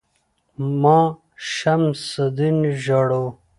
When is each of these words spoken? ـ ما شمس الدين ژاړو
ـ 0.41 0.75
ما 0.81 0.99
شمس 1.53 2.05
الدين 2.25 2.57
ژاړو 2.83 3.25